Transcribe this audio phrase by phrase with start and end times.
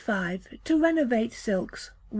[0.63, 1.95] To Renovate Silks (1).